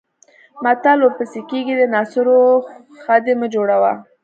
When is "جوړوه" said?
3.53-3.93